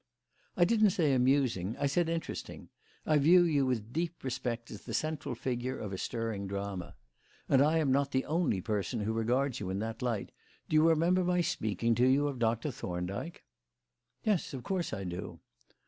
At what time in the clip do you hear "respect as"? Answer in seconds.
4.23-4.81